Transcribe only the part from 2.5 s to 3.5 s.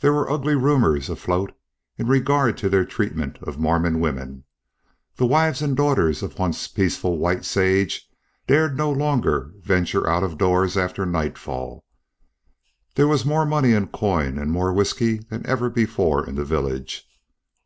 to their treatment